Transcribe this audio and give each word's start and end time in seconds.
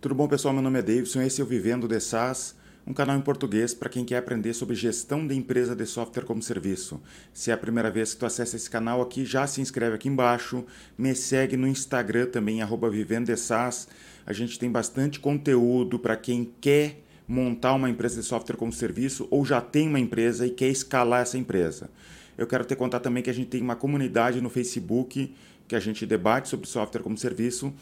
Tudo 0.00 0.14
bom, 0.14 0.28
pessoal? 0.28 0.54
Meu 0.54 0.62
nome 0.62 0.78
é 0.78 0.82
Davidson, 0.82 1.22
esse 1.22 1.40
é 1.40 1.44
o 1.44 1.46
Vivendo 1.46 1.88
de 1.88 1.98
SaaS, 1.98 2.54
um 2.86 2.92
canal 2.92 3.18
em 3.18 3.20
português 3.20 3.74
para 3.74 3.88
quem 3.88 4.04
quer 4.04 4.18
aprender 4.18 4.54
sobre 4.54 4.76
gestão 4.76 5.26
de 5.26 5.34
empresa 5.34 5.74
de 5.74 5.84
software 5.86 6.22
como 6.22 6.40
serviço. 6.40 7.02
Se 7.34 7.50
é 7.50 7.54
a 7.54 7.56
primeira 7.56 7.90
vez 7.90 8.14
que 8.14 8.20
tu 8.20 8.24
acessa 8.24 8.54
esse 8.54 8.70
canal 8.70 9.02
aqui, 9.02 9.26
já 9.26 9.44
se 9.48 9.60
inscreve 9.60 9.96
aqui 9.96 10.08
embaixo, 10.08 10.64
me 10.96 11.16
segue 11.16 11.56
no 11.56 11.66
Instagram 11.66 12.26
também, 12.26 12.62
arroba 12.62 12.88
Vivendo 12.88 13.26
de 13.26 13.36
SaaS. 13.36 13.88
A 14.24 14.32
gente 14.32 14.56
tem 14.56 14.70
bastante 14.70 15.18
conteúdo 15.18 15.98
para 15.98 16.16
quem 16.16 16.48
quer 16.60 17.02
montar 17.26 17.74
uma 17.74 17.90
empresa 17.90 18.20
de 18.20 18.24
software 18.24 18.56
como 18.56 18.72
serviço 18.72 19.26
ou 19.32 19.44
já 19.44 19.60
tem 19.60 19.88
uma 19.88 19.98
empresa 19.98 20.46
e 20.46 20.50
quer 20.50 20.68
escalar 20.68 21.22
essa 21.22 21.36
empresa. 21.36 21.90
Eu 22.36 22.46
quero 22.46 22.64
te 22.64 22.76
contar 22.76 23.00
também 23.00 23.20
que 23.20 23.30
a 23.30 23.34
gente 23.34 23.48
tem 23.48 23.60
uma 23.60 23.74
comunidade 23.74 24.40
no 24.40 24.48
Facebook 24.48 25.34
que 25.66 25.74
a 25.74 25.80
gente 25.80 26.06
debate 26.06 26.48
sobre 26.48 26.68
software 26.68 27.02
como 27.02 27.18
serviço 27.18 27.74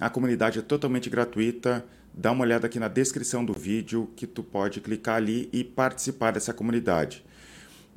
a 0.00 0.10
comunidade 0.10 0.58
é 0.58 0.62
totalmente 0.62 1.08
gratuita. 1.08 1.84
Dá 2.14 2.32
uma 2.32 2.42
olhada 2.42 2.66
aqui 2.66 2.78
na 2.78 2.88
descrição 2.88 3.44
do 3.44 3.52
vídeo 3.52 4.10
que 4.16 4.26
tu 4.26 4.42
pode 4.42 4.80
clicar 4.80 5.16
ali 5.16 5.48
e 5.52 5.64
participar 5.64 6.32
dessa 6.32 6.52
comunidade. 6.52 7.24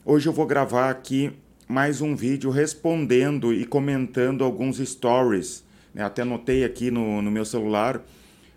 Hoje 0.03 0.29
eu 0.29 0.33
vou 0.33 0.45
gravar 0.45 0.89
aqui 0.89 1.33
mais 1.67 1.99
um 1.99 2.15
vídeo 2.15 2.49
respondendo 2.49 3.53
e 3.53 3.65
comentando 3.65 4.43
alguns 4.43 4.77
stories. 4.77 5.63
Né? 5.93 6.03
Até 6.03 6.21
anotei 6.21 6.63
aqui 6.63 6.91
no, 6.91 7.21
no 7.21 7.31
meu 7.31 7.43
celular, 7.43 8.01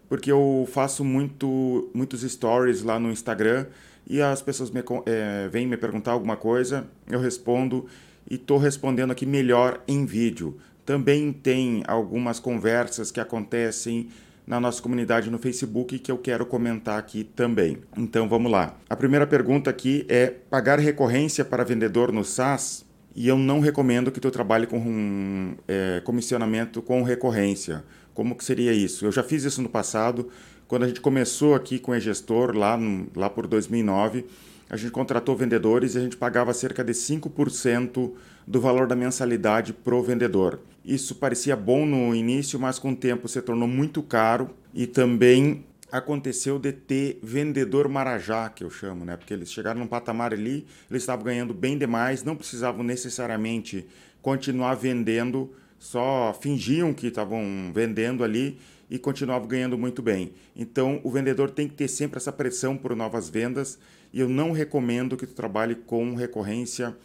porque 0.08 0.30
eu 0.30 0.68
faço 0.70 1.04
muito, 1.04 1.90
muitos 1.94 2.20
stories 2.20 2.82
lá 2.82 3.00
no 3.00 3.10
Instagram 3.10 3.66
e 4.06 4.20
as 4.20 4.42
pessoas 4.42 4.70
me, 4.70 4.82
é, 5.06 5.48
vêm 5.48 5.66
me 5.66 5.76
perguntar 5.76 6.12
alguma 6.12 6.36
coisa, 6.36 6.86
eu 7.10 7.20
respondo 7.20 7.86
e 8.30 8.34
estou 8.34 8.58
respondendo 8.58 9.10
aqui 9.10 9.24
melhor 9.24 9.82
em 9.88 10.04
vídeo. 10.04 10.58
Também 10.88 11.34
tem 11.34 11.82
algumas 11.86 12.40
conversas 12.40 13.10
que 13.10 13.20
acontecem 13.20 14.08
na 14.46 14.58
nossa 14.58 14.80
comunidade 14.80 15.30
no 15.30 15.36
Facebook 15.36 15.98
que 15.98 16.10
eu 16.10 16.16
quero 16.16 16.46
comentar 16.46 16.98
aqui 16.98 17.24
também. 17.24 17.76
Então 17.94 18.26
vamos 18.26 18.50
lá. 18.50 18.74
A 18.88 18.96
primeira 18.96 19.26
pergunta 19.26 19.68
aqui 19.68 20.06
é 20.08 20.28
pagar 20.28 20.78
recorrência 20.78 21.44
para 21.44 21.62
vendedor 21.62 22.10
no 22.10 22.24
SaaS? 22.24 22.86
E 23.14 23.28
eu 23.28 23.36
não 23.36 23.60
recomendo 23.60 24.10
que 24.10 24.18
tu 24.18 24.30
trabalhe 24.30 24.66
com 24.66 24.78
um, 24.78 25.56
é, 25.68 26.00
comissionamento 26.06 26.80
com 26.80 27.02
recorrência. 27.02 27.84
Como 28.14 28.34
que 28.34 28.42
seria 28.42 28.72
isso? 28.72 29.04
Eu 29.04 29.12
já 29.12 29.22
fiz 29.22 29.44
isso 29.44 29.60
no 29.60 29.68
passado, 29.68 30.30
quando 30.66 30.84
a 30.84 30.88
gente 30.88 31.02
começou 31.02 31.54
aqui 31.54 31.78
com 31.78 31.92
o 31.92 32.00
gestor 32.00 32.56
lá, 32.56 32.78
no, 32.78 33.08
lá 33.14 33.28
por 33.28 33.46
2009 33.46 34.24
a 34.70 34.76
gente 34.76 34.90
contratou 34.90 35.34
vendedores 35.34 35.94
e 35.94 35.98
a 35.98 36.00
gente 36.00 36.16
pagava 36.16 36.52
cerca 36.52 36.84
de 36.84 36.92
5% 36.92 38.12
do 38.46 38.60
valor 38.60 38.86
da 38.86 38.94
mensalidade 38.94 39.72
pro 39.72 40.02
vendedor. 40.02 40.60
Isso 40.88 41.16
parecia 41.16 41.54
bom 41.54 41.84
no 41.84 42.14
início, 42.14 42.58
mas 42.58 42.78
com 42.78 42.92
o 42.92 42.96
tempo 42.96 43.28
se 43.28 43.42
tornou 43.42 43.68
muito 43.68 44.02
caro 44.02 44.48
e 44.72 44.86
também 44.86 45.66
aconteceu 45.92 46.58
de 46.58 46.72
ter 46.72 47.18
vendedor 47.22 47.90
marajá, 47.90 48.48
que 48.48 48.64
eu 48.64 48.70
chamo, 48.70 49.04
né? 49.04 49.14
Porque 49.14 49.34
eles 49.34 49.52
chegaram 49.52 49.80
num 49.80 49.86
patamar 49.86 50.32
ali, 50.32 50.64
eles 50.90 51.02
estavam 51.02 51.26
ganhando 51.26 51.52
bem 51.52 51.76
demais, 51.76 52.24
não 52.24 52.34
precisavam 52.34 52.82
necessariamente 52.82 53.86
continuar 54.22 54.76
vendendo, 54.76 55.52
só 55.78 56.34
fingiam 56.40 56.94
que 56.94 57.08
estavam 57.08 57.70
vendendo 57.74 58.24
ali 58.24 58.58
e 58.88 58.98
continuavam 58.98 59.46
ganhando 59.46 59.76
muito 59.76 60.00
bem. 60.00 60.32
Então, 60.56 61.02
o 61.04 61.10
vendedor 61.10 61.50
tem 61.50 61.68
que 61.68 61.74
ter 61.74 61.88
sempre 61.88 62.16
essa 62.16 62.32
pressão 62.32 62.78
por 62.78 62.96
novas 62.96 63.28
vendas 63.28 63.78
e 64.10 64.20
eu 64.20 64.28
não 64.28 64.52
recomendo 64.52 65.18
que 65.18 65.26
tu 65.26 65.34
trabalhe 65.34 65.74
com 65.74 66.14
recorrência 66.14 66.96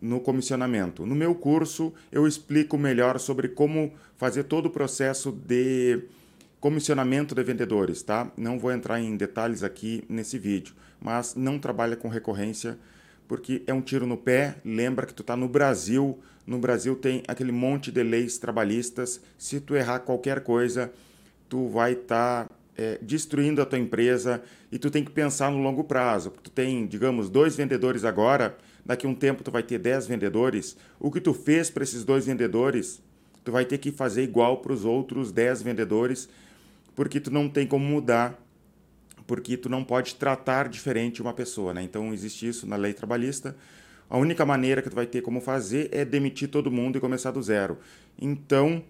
no 0.00 0.20
comissionamento. 0.20 1.04
No 1.04 1.14
meu 1.14 1.34
curso, 1.34 1.92
eu 2.10 2.26
explico 2.26 2.78
melhor 2.78 3.18
sobre 3.18 3.48
como 3.48 3.92
fazer 4.16 4.44
todo 4.44 4.66
o 4.66 4.70
processo 4.70 5.30
de 5.30 6.02
comissionamento 6.60 7.34
de 7.34 7.42
vendedores, 7.42 8.02
tá? 8.02 8.30
Não 8.36 8.58
vou 8.58 8.70
entrar 8.70 9.00
em 9.00 9.16
detalhes 9.16 9.62
aqui 9.62 10.04
nesse 10.08 10.38
vídeo, 10.38 10.74
mas 11.00 11.34
não 11.34 11.58
trabalha 11.58 11.96
com 11.96 12.08
recorrência 12.08 12.78
porque 13.30 13.62
é 13.66 13.72
um 13.72 13.80
tiro 13.80 14.06
no 14.06 14.16
pé. 14.16 14.56
Lembra 14.64 15.06
que 15.06 15.14
tu 15.14 15.22
está 15.22 15.36
no 15.36 15.48
Brasil, 15.48 16.18
no 16.44 16.58
Brasil 16.58 16.96
tem 16.96 17.22
aquele 17.28 17.52
monte 17.52 17.92
de 17.92 18.02
leis 18.02 18.38
trabalhistas. 18.38 19.20
Se 19.38 19.60
tu 19.60 19.76
errar 19.76 20.00
qualquer 20.00 20.40
coisa, 20.40 20.92
tu 21.48 21.68
vai 21.68 21.92
estar 21.92 22.48
tá 22.48 22.54
é, 22.76 22.98
destruindo 23.00 23.62
a 23.62 23.66
tua 23.66 23.78
empresa 23.78 24.42
e 24.72 24.80
tu 24.80 24.90
tem 24.90 25.04
que 25.04 25.12
pensar 25.12 25.50
no 25.50 25.62
longo 25.62 25.84
prazo. 25.84 26.32
Tu 26.42 26.50
tem, 26.50 26.86
digamos, 26.86 27.30
dois 27.30 27.54
vendedores 27.54 28.04
agora, 28.04 28.58
daqui 28.84 29.06
a 29.06 29.08
um 29.08 29.14
tempo 29.14 29.42
tu 29.42 29.50
vai 29.50 29.62
ter 29.62 29.78
dez 29.78 30.06
vendedores. 30.06 30.76
O 30.98 31.10
que 31.10 31.20
tu 31.20 31.32
fez 31.32 31.70
para 31.70 31.82
esses 31.82 32.04
dois 32.04 32.26
vendedores, 32.26 33.02
tu 33.44 33.52
vai 33.52 33.64
ter 33.64 33.78
que 33.78 33.90
fazer 33.90 34.22
igual 34.22 34.58
para 34.58 34.72
os 34.72 34.84
outros 34.84 35.32
dez 35.32 35.62
vendedores, 35.62 36.28
porque 36.94 37.20
tu 37.20 37.30
não 37.30 37.48
tem 37.48 37.66
como 37.66 37.84
mudar, 37.84 38.38
porque 39.26 39.56
tu 39.56 39.68
não 39.68 39.84
pode 39.84 40.16
tratar 40.16 40.68
diferente 40.68 41.22
uma 41.22 41.32
pessoa, 41.32 41.72
né? 41.72 41.82
Então 41.82 42.12
existe 42.12 42.48
isso 42.48 42.66
na 42.66 42.76
lei 42.76 42.92
trabalhista. 42.92 43.56
A 44.08 44.18
única 44.18 44.44
maneira 44.44 44.82
que 44.82 44.90
tu 44.90 44.96
vai 44.96 45.06
ter 45.06 45.22
como 45.22 45.40
fazer 45.40 45.88
é 45.92 46.04
demitir 46.04 46.48
todo 46.48 46.70
mundo 46.70 46.98
e 46.98 47.00
começar 47.00 47.30
do 47.30 47.40
zero. 47.40 47.78
Então, 48.20 48.82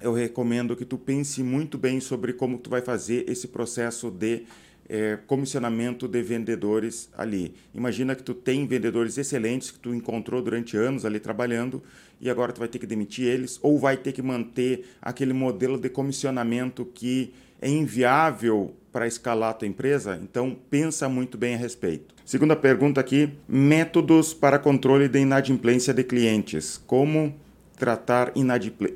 eu 0.00 0.12
recomendo 0.14 0.74
que 0.74 0.86
tu 0.86 0.96
pense 0.96 1.42
muito 1.42 1.76
bem 1.76 2.00
sobre 2.00 2.32
como 2.32 2.58
tu 2.58 2.70
vai 2.70 2.80
fazer 2.80 3.28
esse 3.28 3.48
processo 3.48 4.10
de 4.10 4.46
é, 4.88 5.18
comissionamento 5.26 6.08
de 6.08 6.22
vendedores 6.22 7.10
ali. 7.16 7.54
Imagina 7.74 8.14
que 8.14 8.22
tu 8.22 8.34
tem 8.34 8.66
vendedores 8.66 9.18
excelentes 9.18 9.70
que 9.70 9.78
tu 9.78 9.94
encontrou 9.94 10.42
durante 10.42 10.76
anos 10.76 11.04
ali 11.04 11.20
trabalhando 11.20 11.82
e 12.20 12.30
agora 12.30 12.52
tu 12.52 12.58
vai 12.58 12.68
ter 12.68 12.78
que 12.78 12.86
demitir 12.86 13.26
eles 13.26 13.58
ou 13.62 13.78
vai 13.78 13.96
ter 13.96 14.12
que 14.12 14.22
manter 14.22 14.86
aquele 15.00 15.32
modelo 15.32 15.78
de 15.78 15.88
comissionamento 15.88 16.84
que 16.84 17.32
é 17.60 17.68
inviável 17.68 18.74
para 18.90 19.06
escalar 19.06 19.50
a 19.50 19.54
tua 19.54 19.68
empresa? 19.68 20.18
Então 20.22 20.56
pensa 20.70 21.08
muito 21.08 21.36
bem 21.36 21.54
a 21.54 21.58
respeito. 21.58 22.14
Segunda 22.24 22.56
pergunta 22.56 23.00
aqui, 23.00 23.30
métodos 23.48 24.34
para 24.34 24.58
controle 24.58 25.08
de 25.08 25.18
inadimplência 25.18 25.94
de 25.94 26.04
clientes. 26.04 26.80
Como 26.86 27.34
tratar 27.78 28.32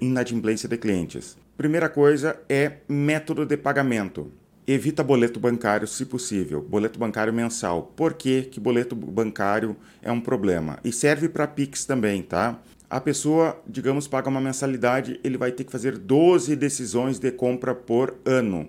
inadimplência 0.01 0.69
de 0.69 0.77
clientes. 0.77 1.37
Primeira 1.57 1.89
coisa 1.89 2.41
é 2.49 2.79
método 2.89 3.47
de 3.47 3.57
pagamento. 3.57 4.31
Evita 4.67 5.03
boleto 5.03 5.41
bancário 5.41 5.89
se 5.89 6.07
possível, 6.07 6.61
boleto 6.63 6.99
bancário 6.99 7.33
mensal. 7.33 7.93
Por 7.97 8.15
que, 8.15 8.43
que 8.43 8.61
boleto 8.61 8.95
bancário 8.95 9.77
é 10.01 10.13
um 10.13 10.21
problema? 10.21 10.79
E 10.85 10.93
serve 10.93 11.29
para 11.29 11.49
Pix 11.49 11.85
também, 11.85 12.23
tá? 12.23 12.61
A 12.89 13.01
pessoa, 13.01 13.61
digamos, 13.67 14.07
paga 14.07 14.29
uma 14.29 14.41
mensalidade, 14.41 15.19
ele 15.25 15.37
vai 15.37 15.51
ter 15.51 15.65
que 15.65 15.73
fazer 15.73 15.99
12 15.99 16.55
decisões 16.55 17.19
de 17.19 17.33
compra 17.33 17.75
por 17.75 18.15
ano. 18.25 18.69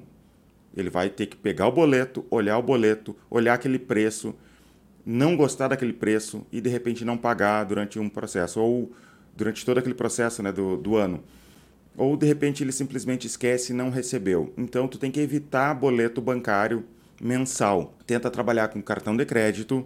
Ele 0.76 0.90
vai 0.90 1.10
ter 1.10 1.28
que 1.28 1.36
pegar 1.36 1.68
o 1.68 1.72
boleto, 1.72 2.26
olhar 2.32 2.58
o 2.58 2.64
boleto, 2.64 3.16
olhar 3.30 3.54
aquele 3.54 3.78
preço, 3.78 4.34
não 5.06 5.36
gostar 5.38 5.68
daquele 5.68 5.94
preço 5.94 6.44
e 6.52 6.60
de 6.60 6.70
repente 6.70 7.06
não 7.06 7.18
pagar 7.18 7.66
durante 7.66 8.00
um 8.00 8.10
processo. 8.10 8.60
Ou 8.60 8.92
durante 9.36 9.66
todo 9.66 9.78
aquele 9.78 9.96
processo 9.96 10.42
né, 10.42 10.52
do, 10.52 10.78
do 10.78 10.96
ano. 10.96 11.24
Ou 11.96 12.18
de 12.18 12.26
repente 12.26 12.64
ele 12.64 12.72
simplesmente 12.72 13.28
esquece 13.28 13.72
e 13.72 13.76
não 13.76 13.90
recebeu. 13.90 14.54
Então 14.58 14.88
tu 14.88 14.98
tem 14.98 15.12
que 15.12 15.20
evitar 15.20 15.74
boleto 15.74 16.22
bancário 16.22 16.84
mensal. 17.22 17.94
Tenta 18.06 18.30
trabalhar 18.30 18.68
com 18.70 18.82
cartão 18.82 19.16
de 19.16 19.26
crédito, 19.26 19.86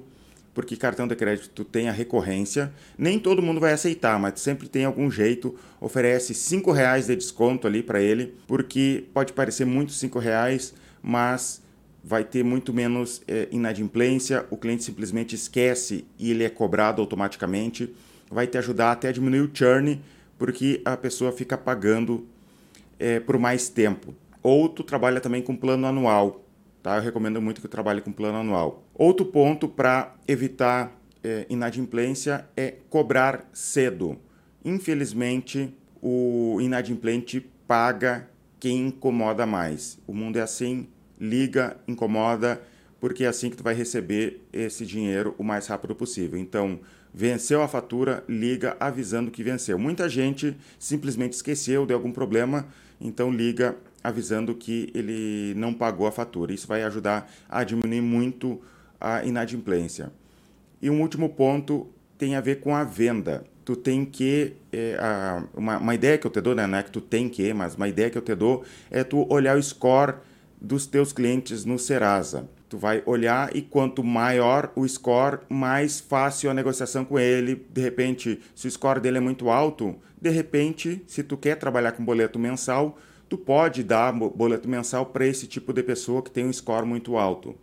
porque 0.53 0.75
cartão 0.75 1.07
de 1.07 1.15
crédito 1.15 1.63
tem 1.65 1.89
a 1.89 1.91
recorrência. 1.91 2.73
Nem 2.97 3.19
todo 3.19 3.41
mundo 3.41 3.59
vai 3.59 3.73
aceitar, 3.73 4.17
mas 4.19 4.39
sempre 4.39 4.67
tem 4.67 4.85
algum 4.85 5.11
jeito. 5.11 5.55
Oferece 5.79 6.33
cinco 6.33 6.71
reais 6.71 7.07
de 7.07 7.15
desconto 7.15 7.67
ali 7.67 7.83
para 7.83 8.01
ele, 8.01 8.33
porque 8.47 9.05
pode 9.13 9.33
parecer 9.33 9.65
muito 9.65 9.91
cinco 9.91 10.17
reais, 10.17 10.73
mas 11.01 11.61
vai 12.03 12.23
ter 12.23 12.43
muito 12.43 12.73
menos 12.73 13.21
é, 13.27 13.47
inadimplência. 13.51 14.45
O 14.49 14.57
cliente 14.57 14.83
simplesmente 14.83 15.35
esquece 15.35 16.05
e 16.17 16.31
ele 16.31 16.43
é 16.43 16.49
cobrado 16.49 17.01
automaticamente 17.01 17.93
vai 18.29 18.47
te 18.47 18.57
ajudar 18.57 18.91
até 18.91 19.09
a 19.09 19.11
diminuir 19.11 19.41
o 19.41 19.51
churn, 19.53 20.01
porque 20.37 20.81
a 20.85 20.95
pessoa 20.95 21.31
fica 21.31 21.57
pagando 21.57 22.27
é, 22.99 23.19
por 23.19 23.37
mais 23.37 23.69
tempo. 23.69 24.13
Ou 24.41 24.69
tu 24.69 24.83
trabalha 24.83 25.19
também 25.19 25.41
com 25.41 25.55
plano 25.55 25.87
anual, 25.87 26.45
tá? 26.81 26.97
Eu 26.97 27.01
recomendo 27.01 27.41
muito 27.41 27.61
que 27.61 27.67
tu 27.67 27.71
trabalhe 27.71 28.01
com 28.01 28.11
plano 28.11 28.37
anual. 28.37 28.83
Outro 28.93 29.25
ponto 29.25 29.67
para 29.67 30.15
evitar 30.27 30.95
é, 31.23 31.45
inadimplência 31.49 32.47
é 32.55 32.75
cobrar 32.89 33.49
cedo. 33.51 34.17
Infelizmente, 34.63 35.73
o 36.01 36.59
inadimplente 36.61 37.41
paga 37.67 38.29
quem 38.59 38.87
incomoda 38.87 39.45
mais. 39.45 39.99
O 40.07 40.13
mundo 40.13 40.37
é 40.37 40.41
assim, 40.41 40.87
liga, 41.19 41.77
incomoda, 41.87 42.61
porque 42.99 43.23
é 43.23 43.27
assim 43.27 43.49
que 43.49 43.57
tu 43.57 43.63
vai 43.63 43.73
receber 43.73 44.41
esse 44.51 44.85
dinheiro 44.85 45.35
o 45.37 45.43
mais 45.43 45.67
rápido 45.67 45.95
possível. 45.95 46.39
Então, 46.39 46.79
venceu 47.13 47.61
a 47.61 47.67
fatura, 47.67 48.23
liga 48.27 48.75
avisando 48.79 49.31
que 49.31 49.43
venceu. 49.43 49.77
Muita 49.77 50.09
gente 50.09 50.55
simplesmente 50.79 51.33
esqueceu 51.33 51.85
de 51.85 51.93
algum 51.93 52.11
problema, 52.11 52.67
então 52.99 53.31
liga 53.31 53.75
avisando 54.03 54.55
que 54.55 54.91
ele 54.93 55.53
não 55.55 55.73
pagou 55.73 56.07
a 56.07 56.11
fatura. 56.11 56.53
Isso 56.53 56.67
vai 56.67 56.83
ajudar 56.83 57.31
a 57.49 57.63
diminuir 57.63 58.01
muito 58.01 58.61
a 58.99 59.23
inadimplência. 59.23 60.11
E 60.81 60.89
um 60.89 61.01
último 61.01 61.29
ponto 61.29 61.87
tem 62.17 62.35
a 62.35 62.41
ver 62.41 62.59
com 62.59 62.75
a 62.75 62.83
venda. 62.83 63.43
Tu 63.65 63.75
tem 63.75 64.05
que. 64.05 64.53
É, 64.71 64.97
a, 64.99 65.43
uma, 65.53 65.77
uma 65.77 65.95
ideia 65.95 66.17
que 66.17 66.25
eu 66.25 66.31
te 66.31 66.39
dou, 66.39 66.55
né? 66.55 66.65
não 66.65 66.77
é 66.77 66.83
que 66.83 66.91
tu 66.91 67.01
tem 67.01 67.27
que, 67.27 67.53
mas 67.53 67.75
uma 67.75 67.87
ideia 67.87 68.09
que 68.09 68.17
eu 68.17 68.21
te 68.21 68.33
dou 68.33 68.63
é 68.89 69.03
tu 69.03 69.27
olhar 69.29 69.57
o 69.57 69.61
score 69.61 70.15
dos 70.59 70.87
teus 70.87 71.11
clientes 71.11 71.65
no 71.65 71.77
Serasa. 71.77 72.47
Tu 72.69 72.77
vai 72.77 73.01
olhar 73.05 73.55
e 73.55 73.61
quanto 73.61 74.03
maior 74.03 74.71
o 74.75 74.87
score, 74.87 75.39
mais 75.49 75.99
fácil 75.99 76.49
a 76.49 76.53
negociação 76.53 77.05
com 77.05 77.17
ele. 77.17 77.65
De 77.71 77.81
repente, 77.81 78.39
se 78.53 78.67
o 78.67 78.71
score 78.71 78.99
dele 78.99 79.17
é 79.17 79.21
muito 79.21 79.49
alto, 79.49 79.95
de 80.21 80.29
repente, 80.29 81.01
se 81.07 81.23
tu 81.23 81.37
quer 81.37 81.55
trabalhar 81.55 81.93
com 81.93 82.03
boleto 82.03 82.37
mensal, 82.37 82.97
tu 83.29 83.37
pode 83.37 83.83
dar 83.83 84.11
boleto 84.11 84.67
mensal 84.67 85.05
para 85.05 85.25
esse 85.25 85.47
tipo 85.47 85.71
de 85.71 85.83
pessoa 85.83 86.21
que 86.21 86.31
tem 86.31 86.45
um 86.45 86.51
score 86.51 86.85
muito 86.85 87.17
alto. 87.17 87.55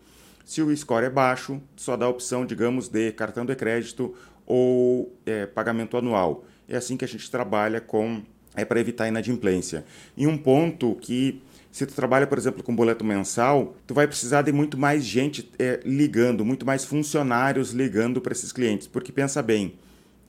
Se 0.45 0.63
o 0.63 0.75
score 0.77 1.07
é 1.07 1.11
baixo, 1.11 1.61
só 1.77 1.97
dá 1.97 2.07
a 2.07 2.09
opção, 2.11 2.47
digamos, 2.47 2.89
de 2.89 3.13
cartão 3.13 3.45
de 3.45 3.55
crédito 3.55 4.15
ou 4.47 5.15
é, 5.25 5.47
pagamento 5.47 5.97
anual. 5.97 6.45
É 6.69 6.77
assim 6.77 6.97
que 6.97 7.05
a 7.05 7.09
gente 7.09 7.31
trabalha 7.31 7.81
com 7.81 8.23
é 8.55 8.65
para 8.65 8.81
evitar 8.81 9.09
inadimplência. 9.09 9.85
E 10.17 10.27
um 10.27 10.39
ponto 10.39 10.95
que 11.01 11.43
se 11.75 11.85
tu 11.85 11.93
trabalha, 11.93 12.25
por 12.25 12.39
exemplo, 12.39 12.63
com 12.63 12.73
boleto 12.73 13.05
mensal, 13.05 13.75
tu 13.85 13.93
vai 13.93 14.07
precisar 14.07 14.43
de 14.43 14.53
muito 14.53 14.79
mais 14.79 15.05
gente 15.05 15.51
é, 15.59 15.81
ligando, 15.85 16.45
muito 16.45 16.65
mais 16.65 16.85
funcionários 16.85 17.73
ligando 17.73 18.21
para 18.21 18.33
esses 18.33 18.53
clientes. 18.53 18.87
Porque 18.87 19.11
pensa 19.11 19.43
bem, 19.43 19.75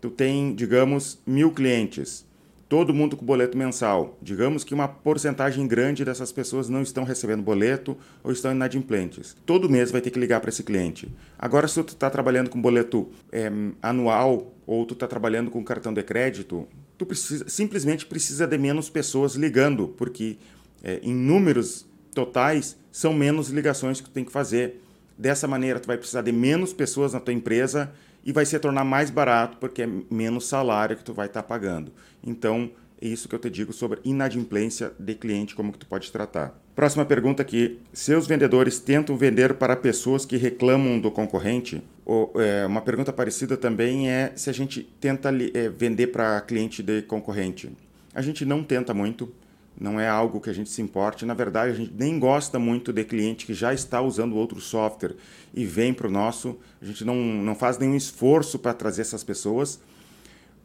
tu 0.02 0.10
tem, 0.10 0.56
digamos, 0.56 1.20
mil 1.24 1.52
clientes, 1.52 2.26
todo 2.68 2.96
mundo 2.96 3.16
com 3.16 3.24
boleto 3.24 3.56
mensal. 3.56 4.18
Digamos 4.24 4.64
que 4.64 4.74
uma 4.74 4.88
porcentagem 4.88 5.68
grande 5.68 6.04
dessas 6.04 6.32
pessoas 6.32 6.68
não 6.68 6.82
estão 6.82 7.04
recebendo 7.04 7.44
boleto 7.44 7.96
ou 8.24 8.32
estão 8.32 8.52
inadimplentes. 8.52 9.38
Todo 9.46 9.70
mês 9.70 9.92
vai 9.92 10.02
ter 10.02 10.10
que 10.10 10.20
ligar 10.20 10.42
para 10.42 10.50
esse 10.50 10.64
cliente. 10.64 11.14
Agora, 11.38 11.68
se 11.68 11.76
tu 11.84 11.90
está 11.90 12.10
trabalhando 12.10 12.50
com 12.50 12.60
boleto 12.60 13.08
é, 13.32 13.52
anual 13.84 14.52
ou 14.66 14.84
tu 14.84 14.96
está 14.96 15.06
trabalhando 15.06 15.52
com 15.52 15.64
cartão 15.64 15.94
de 15.94 16.02
crédito, 16.02 16.68
tu 16.98 17.06
precisa, 17.06 17.48
simplesmente 17.48 18.06
precisa 18.06 18.48
de 18.48 18.58
menos 18.58 18.90
pessoas 18.90 19.36
ligando, 19.36 19.90
porque 19.90 20.38
é, 20.86 21.00
em 21.02 21.14
números 21.14 21.86
totais, 22.14 22.78
são 22.92 23.12
menos 23.12 23.50
ligações 23.50 24.00
que 24.00 24.08
tu 24.08 24.14
tem 24.14 24.24
que 24.24 24.32
fazer. 24.32 24.82
Dessa 25.18 25.48
maneira, 25.48 25.80
tu 25.80 25.88
vai 25.88 25.98
precisar 25.98 26.22
de 26.22 26.32
menos 26.32 26.72
pessoas 26.72 27.14
na 27.14 27.20
tua 27.20 27.34
empresa 27.34 27.92
e 28.24 28.32
vai 28.32 28.46
se 28.46 28.58
tornar 28.60 28.86
mais 28.86 29.10
barato 29.10 29.58
porque 29.58 29.82
é 29.82 29.90
menos 30.10 30.48
salário 30.48 30.96
que 30.96 31.04
tu 31.04 31.14
vai 31.14 31.26
estar 31.26 31.42
tá 31.42 31.48
pagando. 31.48 31.92
Então, 32.24 32.70
é 33.02 33.08
isso 33.08 33.28
que 33.28 33.36
eu 33.36 33.40
te 33.40 33.50
digo 33.50 33.74
sobre 33.74 34.00
inadimplência 34.06 34.92
de 35.00 35.16
cliente, 35.16 35.56
como 35.56 35.72
que 35.72 35.80
tu 35.80 35.88
pode 35.88 36.12
tratar. 36.12 36.58
Próxima 36.76 37.06
pergunta 37.06 37.42
aqui. 37.42 37.80
Seus 37.94 38.28
vendedores 38.28 38.80
tentam 38.80 39.18
vender 39.18 39.56
para 39.56 39.76
pessoas 39.76 40.26
que 40.26 40.38
reclamam 40.38 41.00
do 41.00 41.10
concorrente? 41.10 41.82
Ou, 42.06 42.34
é, 42.36 42.66
uma 42.66 42.82
pergunta 42.82 43.12
parecida 43.12 43.58
também 43.58 44.10
é 44.10 44.34
se 44.36 44.50
a 44.50 44.54
gente 44.54 44.84
tenta 45.00 45.30
é, 45.54 45.70
vender 45.70 46.08
para 46.08 46.42
cliente 46.42 46.84
de 46.84 47.02
concorrente. 47.04 47.72
A 48.14 48.22
gente 48.22 48.46
não 48.46 48.64
tenta 48.64 48.94
muito 48.94 49.34
não 49.80 50.00
é 50.00 50.08
algo 50.08 50.40
que 50.40 50.50
a 50.50 50.54
gente 50.54 50.70
se 50.70 50.82
importe. 50.82 51.26
Na 51.26 51.34
verdade, 51.34 51.72
a 51.72 51.76
gente 51.76 51.94
nem 51.98 52.18
gosta 52.18 52.58
muito 52.58 52.94
de 52.94 53.04
cliente 53.04 53.46
que 53.46 53.54
já 53.54 53.74
está 53.74 54.02
usando 54.02 54.36
outro 54.36 54.60
software 54.62 55.16
e 55.54 55.66
vem 55.66 55.94
para 55.94 56.08
o 56.08 56.12
nosso. 56.12 56.58
A 56.82 56.86
gente 56.86 57.04
não, 57.04 57.16
não 57.16 57.56
faz 57.56 57.78
nenhum 57.78 57.96
esforço 57.96 58.58
para 58.58 58.74
trazer 58.74 59.02
essas 59.02 59.24
pessoas, 59.24 59.80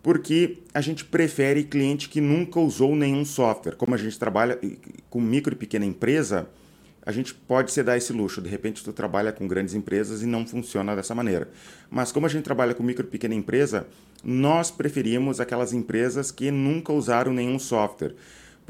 porque 0.02 0.58
a 0.72 0.80
gente 0.80 1.04
prefere 1.04 1.64
cliente 1.64 2.08
que 2.08 2.20
nunca 2.20 2.60
usou 2.60 2.94
nenhum 2.94 3.24
software. 3.24 3.74
Como 3.74 3.94
a 3.94 3.98
gente 3.98 4.18
trabalha 4.18 4.58
com 5.08 5.20
micro 5.20 5.54
e 5.54 5.56
pequena 5.56 5.84
empresa, 5.84 6.48
a 7.04 7.10
gente 7.10 7.34
pode 7.34 7.72
se 7.72 7.82
dar 7.82 7.96
esse 7.96 8.12
luxo. 8.12 8.40
De 8.40 8.48
repente, 8.48 8.84
tu 8.84 8.92
trabalha 8.92 9.32
com 9.32 9.48
grandes 9.48 9.74
empresas 9.74 10.22
e 10.22 10.26
não 10.26 10.46
funciona 10.46 10.94
dessa 10.94 11.14
maneira. 11.14 11.48
Mas 11.90 12.12
como 12.12 12.26
a 12.26 12.28
gente 12.28 12.44
trabalha 12.44 12.74
com 12.74 12.82
micro 12.82 13.04
e 13.04 13.10
pequena 13.10 13.34
empresa, 13.34 13.86
nós 14.22 14.70
preferimos 14.70 15.40
aquelas 15.40 15.72
empresas 15.72 16.30
que 16.30 16.50
nunca 16.50 16.92
usaram 16.92 17.32
nenhum 17.32 17.58
software 17.58 18.14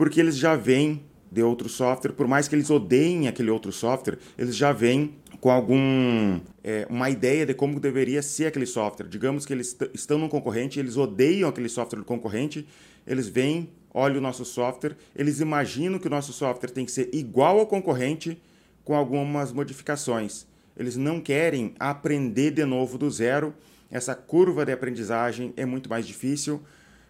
porque 0.01 0.19
eles 0.19 0.39
já 0.39 0.57
vêm 0.57 1.03
de 1.31 1.43
outro 1.43 1.69
software, 1.69 2.13
por 2.13 2.27
mais 2.27 2.49
que 2.49 2.55
eles 2.55 2.71
odeiem 2.71 3.29
aquele 3.29 3.51
outro 3.51 3.71
software, 3.71 4.17
eles 4.39 4.57
já 4.57 4.73
vêm 4.73 5.15
com 5.43 5.51
algum 5.51 6.41
é, 6.65 6.87
uma 6.89 7.11
ideia 7.11 7.45
de 7.45 7.53
como 7.53 7.79
deveria 7.79 8.23
ser 8.23 8.47
aquele 8.47 8.65
software. 8.65 9.07
Digamos 9.09 9.45
que 9.45 9.53
eles 9.53 9.77
estão 9.93 10.19
no 10.19 10.27
concorrente, 10.27 10.81
eles 10.81 10.97
odeiam 10.97 11.51
aquele 11.51 11.69
software 11.69 11.99
do 11.99 12.05
concorrente, 12.07 12.67
eles 13.07 13.29
vêm, 13.29 13.69
olham 13.93 14.17
o 14.17 14.21
nosso 14.23 14.43
software, 14.43 14.97
eles 15.15 15.39
imaginam 15.39 15.99
que 15.99 16.07
o 16.07 16.11
nosso 16.11 16.33
software 16.33 16.71
tem 16.71 16.87
que 16.87 16.93
ser 16.93 17.11
igual 17.13 17.59
ao 17.59 17.67
concorrente 17.67 18.41
com 18.83 18.97
algumas 18.97 19.53
modificações. 19.53 20.47
Eles 20.79 20.97
não 20.97 21.21
querem 21.21 21.75
aprender 21.79 22.53
de 22.53 22.65
novo 22.65 22.97
do 22.97 23.11
zero. 23.11 23.53
Essa 23.91 24.15
curva 24.15 24.65
de 24.65 24.73
aprendizagem 24.73 25.53
é 25.59 25.67
muito 25.67 25.91
mais 25.91 26.07
difícil 26.07 26.63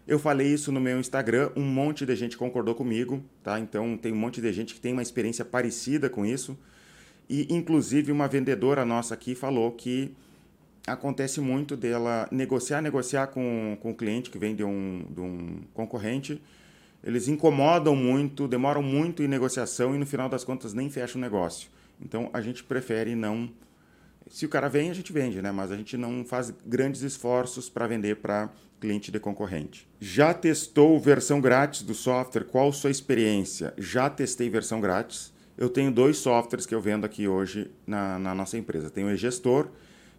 eu 0.07 0.17
falei 0.17 0.47
isso 0.47 0.71
no 0.71 0.79
meu 0.79 0.99
Instagram, 0.99 1.51
um 1.55 1.63
monte 1.63 2.05
de 2.05 2.15
gente 2.15 2.37
concordou 2.37 2.75
comigo, 2.75 3.23
tá? 3.43 3.59
Então 3.59 3.97
tem 3.97 4.11
um 4.11 4.17
monte 4.17 4.41
de 4.41 4.51
gente 4.51 4.73
que 4.73 4.79
tem 4.79 4.93
uma 4.93 5.01
experiência 5.01 5.45
parecida 5.45 6.09
com 6.09 6.25
isso. 6.25 6.57
E 7.29 7.47
inclusive 7.49 8.11
uma 8.11 8.27
vendedora 8.27 8.83
nossa 8.83 9.13
aqui 9.13 9.35
falou 9.35 9.71
que 9.71 10.13
acontece 10.85 11.39
muito 11.39 11.77
dela 11.77 12.27
negociar, 12.31 12.81
negociar 12.81 13.27
com, 13.27 13.77
com 13.79 13.91
o 13.91 13.95
cliente 13.95 14.29
que 14.29 14.37
vem 14.37 14.55
de 14.55 14.63
um, 14.63 15.05
de 15.09 15.21
um 15.21 15.61
concorrente. 15.73 16.41
Eles 17.03 17.27
incomodam 17.27 17.95
muito, 17.95 18.47
demoram 18.47 18.83
muito 18.83 19.23
em 19.23 19.27
negociação 19.27 19.95
e 19.95 19.97
no 19.97 20.05
final 20.05 20.29
das 20.29 20.43
contas 20.43 20.73
nem 20.73 20.89
fecham 20.89 21.19
o 21.19 21.21
negócio. 21.21 21.69
Então 22.01 22.29
a 22.33 22.41
gente 22.41 22.63
prefere 22.63 23.15
não. 23.15 23.49
Se 24.29 24.45
o 24.45 24.49
cara 24.49 24.69
vem, 24.69 24.89
a 24.89 24.93
gente 24.93 25.11
vende, 25.11 25.41
né? 25.41 25.51
Mas 25.51 25.71
a 25.71 25.75
gente 25.75 25.97
não 25.97 26.23
faz 26.23 26.53
grandes 26.65 27.01
esforços 27.01 27.69
para 27.69 27.87
vender 27.87 28.17
para 28.17 28.49
cliente 28.79 29.11
de 29.11 29.19
concorrente. 29.19 29.87
Já 29.99 30.33
testou 30.33 30.99
versão 30.99 31.39
grátis 31.39 31.83
do 31.83 31.93
software? 31.93 32.45
Qual 32.45 32.73
sua 32.73 32.89
experiência? 32.89 33.73
Já 33.77 34.09
testei 34.09 34.49
versão 34.49 34.81
grátis. 34.81 35.31
Eu 35.57 35.69
tenho 35.69 35.91
dois 35.91 36.17
softwares 36.17 36.65
que 36.65 36.73
eu 36.73 36.81
vendo 36.81 37.05
aqui 37.05 37.27
hoje 37.27 37.69
na, 37.85 38.17
na 38.17 38.33
nossa 38.33 38.57
empresa. 38.57 38.89
Tem 38.89 39.03
o 39.03 39.11
eGestor, 39.11 39.69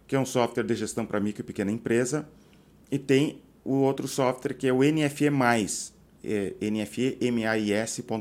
que 0.07 0.15
é 0.15 0.19
um 0.19 0.25
software 0.25 0.63
de 0.63 0.75
gestão 0.75 1.05
para 1.05 1.19
micro 1.19 1.41
e 1.41 1.45
pequena 1.45 1.71
empresa, 1.71 2.27
e 2.89 2.97
tem 2.97 3.41
o 3.65 3.75
outro 3.75 4.07
software 4.07 4.53
que 4.53 4.67
é 4.67 4.73
o 4.73 4.79
NFE+, 4.79 5.29
é 6.23 6.53
nfemais.com.br. 6.61 8.13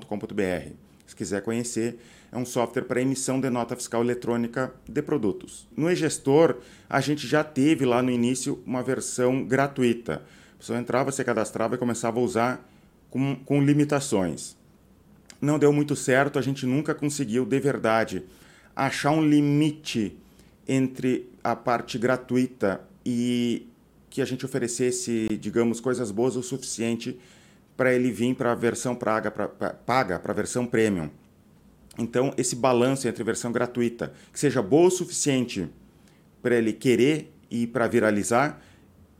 Se 1.06 1.16
quiser 1.16 1.42
conhecer, 1.42 1.98
é 2.32 2.38
um 2.38 2.46
software 2.46 2.84
para 2.84 3.02
emissão 3.02 3.38
de 3.38 3.50
nota 3.50 3.76
fiscal 3.76 4.02
eletrônica 4.02 4.72
de 4.88 5.02
produtos. 5.02 5.68
No 5.76 5.90
eGestor, 5.90 6.56
a 6.88 6.98
gente 6.98 7.26
já 7.26 7.44
teve 7.44 7.84
lá 7.84 8.02
no 8.02 8.10
início 8.10 8.62
uma 8.64 8.82
versão 8.82 9.44
gratuita. 9.44 10.22
A 10.54 10.58
pessoa 10.58 10.78
entrava, 10.78 11.12
se 11.12 11.22
cadastrava 11.22 11.74
e 11.74 11.78
começava 11.78 12.18
a 12.18 12.22
usar 12.22 12.68
com, 13.10 13.36
com 13.36 13.62
limitações. 13.62 14.56
Não 15.42 15.58
deu 15.58 15.72
muito 15.74 15.94
certo, 15.94 16.38
a 16.38 16.42
gente 16.42 16.64
nunca 16.64 16.94
conseguiu 16.94 17.44
de 17.44 17.60
verdade 17.60 18.24
achar 18.74 19.10
um 19.10 19.22
limite 19.22 20.16
entre 20.66 21.28
a 21.44 21.54
parte 21.54 21.98
gratuita 21.98 22.80
e 23.04 23.68
que 24.08 24.22
a 24.22 24.24
gente 24.24 24.46
oferecesse, 24.46 25.28
digamos, 25.38 25.80
coisas 25.80 26.10
boas 26.10 26.36
o 26.36 26.42
suficiente 26.42 27.18
para 27.76 27.92
ele 27.92 28.10
vir 28.10 28.34
para 28.34 28.52
a 28.52 28.54
versão 28.54 28.94
paga, 28.94 29.30
para 29.30 30.32
a 30.32 30.32
versão 30.32 30.64
premium. 30.64 31.10
Então, 31.98 32.32
esse 32.36 32.56
balanço 32.56 33.06
entre 33.06 33.22
versão 33.22 33.52
gratuita, 33.52 34.12
que 34.32 34.40
seja 34.40 34.62
boa 34.62 34.88
o 34.88 34.90
suficiente 34.90 35.68
para 36.42 36.56
ele 36.56 36.72
querer 36.72 37.32
e 37.50 37.66
para 37.66 37.86
viralizar, 37.86 38.60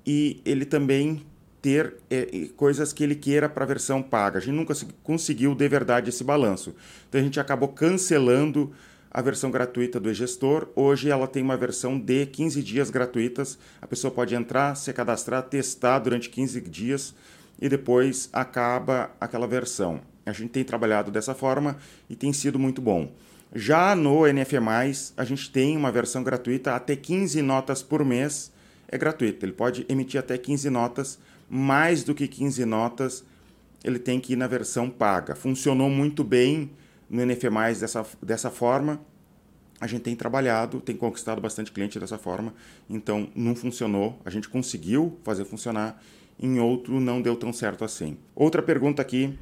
e 0.06 0.40
ele 0.44 0.64
também 0.64 1.22
ter 1.60 1.94
é, 2.10 2.48
coisas 2.56 2.92
que 2.92 3.04
ele 3.04 3.14
queira 3.14 3.48
para 3.48 3.64
a 3.64 3.66
versão 3.66 4.02
paga. 4.02 4.38
A 4.38 4.40
gente 4.40 4.54
nunca 4.54 4.74
conseguiu 5.02 5.54
de 5.54 5.68
verdade 5.68 6.08
esse 6.08 6.24
balanço. 6.24 6.74
Então, 7.08 7.20
a 7.20 7.24
gente 7.24 7.38
acabou 7.38 7.68
cancelando 7.68 8.72
a 9.10 9.20
versão 9.20 9.50
gratuita 9.50 10.00
do 10.00 10.10
e-gestor. 10.10 10.68
Hoje 10.74 11.10
ela 11.10 11.28
tem 11.28 11.42
uma 11.42 11.56
versão 11.56 11.98
de 11.98 12.24
15 12.26 12.62
dias 12.62 12.88
gratuitas. 12.88 13.58
A 13.80 13.86
pessoa 13.86 14.10
pode 14.10 14.34
entrar, 14.34 14.74
se 14.74 14.90
cadastrar, 14.92 15.42
testar 15.42 15.98
durante 15.98 16.30
15 16.30 16.60
dias 16.62 17.14
e 17.60 17.68
depois 17.68 18.30
acaba 18.32 19.10
aquela 19.20 19.46
versão. 19.46 20.00
A 20.24 20.32
gente 20.32 20.50
tem 20.50 20.64
trabalhado 20.64 21.10
dessa 21.10 21.34
forma 21.34 21.76
e 22.08 22.14
tem 22.14 22.32
sido 22.32 22.58
muito 22.58 22.80
bom. 22.80 23.12
Já 23.54 23.94
no 23.94 24.26
NFE, 24.26 24.56
a 25.16 25.24
gente 25.24 25.50
tem 25.50 25.76
uma 25.76 25.92
versão 25.92 26.22
gratuita 26.22 26.74
até 26.74 26.96
15 26.96 27.42
notas 27.42 27.82
por 27.82 28.04
mês. 28.04 28.50
É 28.88 28.96
gratuito, 28.96 29.44
ele 29.44 29.52
pode 29.52 29.84
emitir 29.88 30.18
até 30.18 30.38
15 30.38 30.70
notas, 30.70 31.18
mais 31.48 32.02
do 32.04 32.14
que 32.14 32.28
15 32.28 32.64
notas, 32.64 33.24
ele 33.84 33.98
tem 33.98 34.20
que 34.20 34.34
ir 34.34 34.36
na 34.36 34.46
versão 34.46 34.88
paga. 34.88 35.34
Funcionou 35.34 35.90
muito 35.90 36.22
bem 36.22 36.70
no 37.10 37.24
NFE 37.26 37.50
dessa, 37.78 38.06
dessa 38.22 38.50
forma. 38.50 39.00
A 39.80 39.86
gente 39.86 40.02
tem 40.02 40.14
trabalhado, 40.14 40.80
tem 40.80 40.96
conquistado 40.96 41.40
bastante 41.40 41.72
cliente 41.72 41.98
dessa 41.98 42.16
forma, 42.16 42.54
então 42.88 43.28
não 43.34 43.54
funcionou. 43.54 44.18
A 44.24 44.30
gente 44.30 44.48
conseguiu 44.48 45.18
fazer 45.24 45.44
funcionar, 45.44 46.00
em 46.38 46.60
outro 46.60 47.00
não 47.00 47.20
deu 47.20 47.34
tão 47.36 47.52
certo 47.52 47.84
assim. 47.84 48.16
Outra 48.34 48.62
pergunta 48.62 49.02
aqui 49.02 49.36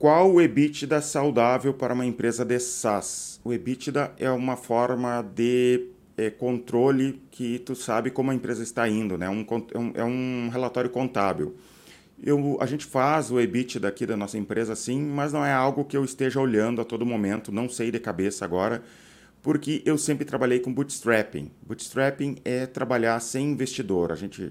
qual 0.00 0.32
o 0.32 0.40
EBITDA 0.40 1.02
saudável 1.02 1.74
para 1.74 1.92
uma 1.92 2.06
empresa 2.06 2.42
de 2.42 2.58
SaaS? 2.58 3.38
O 3.44 3.52
EBITDA 3.52 4.14
é 4.18 4.30
uma 4.30 4.56
forma 4.56 5.20
de 5.20 5.88
é, 6.16 6.30
controle 6.30 7.20
que 7.30 7.58
tu 7.58 7.74
sabe 7.74 8.10
como 8.10 8.30
a 8.30 8.34
empresa 8.34 8.62
está 8.62 8.88
indo, 8.88 9.18
né? 9.18 9.26
É 9.26 9.28
um, 9.28 9.46
é 9.92 10.02
um 10.02 10.48
relatório 10.50 10.88
contábil. 10.88 11.54
Eu, 12.22 12.56
a 12.62 12.64
gente 12.64 12.86
faz 12.86 13.30
o 13.30 13.38
EBIT 13.38 13.78
daqui 13.78 14.06
da 14.06 14.16
nossa 14.16 14.38
empresa 14.38 14.74
sim, 14.74 15.02
mas 15.02 15.34
não 15.34 15.44
é 15.44 15.52
algo 15.52 15.84
que 15.84 15.98
eu 15.98 16.02
esteja 16.02 16.40
olhando 16.40 16.80
a 16.80 16.84
todo 16.84 17.04
momento, 17.04 17.52
não 17.52 17.68
sei 17.68 17.90
de 17.90 18.00
cabeça 18.00 18.42
agora, 18.42 18.82
porque 19.42 19.82
eu 19.84 19.98
sempre 19.98 20.24
trabalhei 20.24 20.60
com 20.60 20.72
bootstrapping. 20.72 21.50
Bootstrapping 21.60 22.38
é 22.42 22.64
trabalhar 22.64 23.20
sem 23.20 23.50
investidor. 23.50 24.12
A 24.12 24.16
gente 24.16 24.50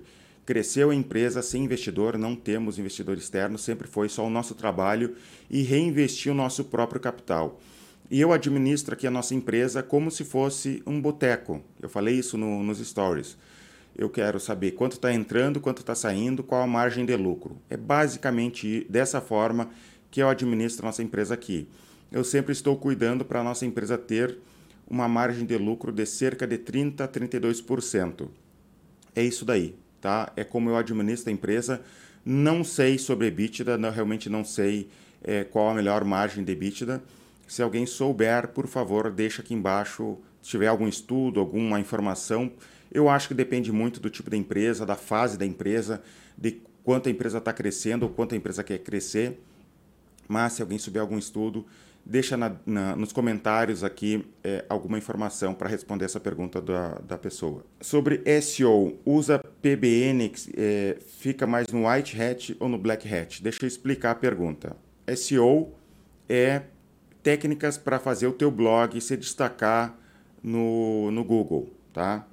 cresceu 0.49 0.89
a 0.89 0.95
empresa 0.95 1.43
sem 1.43 1.63
investidor, 1.63 2.17
não 2.17 2.35
temos 2.35 2.79
investidor 2.79 3.15
externo, 3.15 3.55
sempre 3.55 3.87
foi 3.87 4.09
só 4.09 4.25
o 4.25 4.31
nosso 4.31 4.55
trabalho 4.55 5.15
e 5.47 5.61
reinvestir 5.61 6.31
o 6.31 6.35
nosso 6.35 6.65
próprio 6.65 6.99
capital. 6.99 7.61
E 8.09 8.19
eu 8.19 8.33
administro 8.33 8.95
aqui 8.95 9.05
a 9.05 9.11
nossa 9.11 9.35
empresa 9.35 9.83
como 9.83 10.09
se 10.09 10.23
fosse 10.23 10.81
um 10.87 10.99
boteco. 10.99 11.61
Eu 11.79 11.87
falei 11.87 12.15
isso 12.15 12.35
no, 12.35 12.63
nos 12.63 12.79
stories. 12.79 13.37
Eu 13.95 14.09
quero 14.09 14.39
saber 14.39 14.71
quanto 14.71 14.93
está 14.93 15.13
entrando, 15.13 15.59
quanto 15.59 15.81
está 15.81 15.93
saindo, 15.93 16.41
qual 16.41 16.63
a 16.63 16.67
margem 16.67 17.05
de 17.05 17.15
lucro. 17.15 17.55
É 17.69 17.77
basicamente 17.77 18.87
dessa 18.89 19.21
forma 19.21 19.69
que 20.09 20.19
eu 20.19 20.29
administro 20.29 20.83
a 20.83 20.87
nossa 20.87 21.03
empresa 21.03 21.35
aqui. 21.35 21.67
Eu 22.11 22.23
sempre 22.23 22.53
estou 22.53 22.75
cuidando 22.75 23.23
para 23.23 23.41
a 23.41 23.43
nossa 23.43 23.67
empresa 23.67 23.99
ter 23.99 24.39
uma 24.89 25.07
margem 25.07 25.45
de 25.45 25.59
lucro 25.59 25.91
de 25.91 26.07
cerca 26.07 26.47
de 26.47 26.57
30% 26.57 27.01
a 27.01 27.07
32%. 27.07 28.29
É 29.15 29.23
isso 29.23 29.45
daí, 29.45 29.75
tá? 30.01 30.31
É 30.35 30.43
como 30.43 30.69
eu 30.69 30.77
administro 30.77 31.29
a 31.29 31.33
empresa. 31.33 31.81
Não 32.25 32.63
sei 32.63 32.97
sobre 32.97 33.27
EBITDA, 33.27 33.77
não, 33.77 33.91
realmente 33.91 34.29
não 34.29 34.43
sei 34.43 34.89
é, 35.23 35.43
qual 35.43 35.69
a 35.69 35.73
melhor 35.73 36.03
margem 36.03 36.43
de 36.43 36.51
EBITDA 36.51 37.01
se 37.49 37.63
alguém 37.63 37.87
souber, 37.87 38.49
por 38.49 38.67
favor, 38.67 39.09
deixa 39.11 39.41
aqui 39.41 39.55
embaixo 39.55 40.19
se 40.39 40.51
tiver 40.51 40.67
algum 40.67 40.87
estudo, 40.87 41.39
alguma 41.39 41.79
informação. 41.79 42.51
Eu 42.91 43.09
acho 43.09 43.27
que 43.27 43.33
depende 43.33 43.71
muito 43.71 43.99
do 43.99 44.07
tipo 44.07 44.29
da 44.29 44.37
empresa, 44.37 44.85
da 44.85 44.95
fase 44.95 45.35
da 45.35 45.47
empresa, 45.47 45.99
de 46.37 46.61
quanto 46.83 47.09
a 47.09 47.11
empresa 47.11 47.39
está 47.39 47.51
crescendo 47.51 48.03
ou 48.03 48.09
quanto 48.09 48.35
a 48.35 48.37
empresa 48.37 48.63
quer 48.63 48.77
crescer. 48.77 49.41
Mas 50.27 50.53
se 50.53 50.61
alguém 50.61 50.77
souber 50.77 51.01
algum 51.01 51.17
estudo, 51.17 51.65
deixa 52.05 52.35
na, 52.35 52.55
na, 52.65 52.95
nos 52.95 53.11
comentários 53.11 53.83
aqui 53.83 54.25
é, 54.43 54.65
alguma 54.67 54.97
informação 54.97 55.53
para 55.53 55.69
responder 55.69 56.05
essa 56.05 56.19
pergunta 56.19 56.61
da, 56.61 56.95
da 56.99 57.17
pessoa. 57.17 57.63
Sobre 57.81 58.23
SEO, 58.41 58.97
usa 59.05 59.39
PBN, 59.61 60.31
é, 60.57 60.97
fica 61.19 61.45
mais 61.45 61.67
no 61.67 61.87
White 61.87 62.21
Hat 62.21 62.57
ou 62.59 62.67
no 62.67 62.77
Black 62.77 63.07
Hat? 63.13 63.43
Deixa 63.43 63.59
eu 63.63 63.67
explicar 63.67 64.11
a 64.11 64.15
pergunta. 64.15 64.75
SEO 65.15 65.73
é 66.27 66.63
técnicas 67.21 67.77
para 67.77 67.99
fazer 67.99 68.27
o 68.27 68.33
teu 68.33 68.49
blog 68.49 68.99
se 69.01 69.17
destacar 69.17 69.95
no, 70.41 71.11
no 71.11 71.23
Google, 71.23 71.69
tá? 71.93 72.25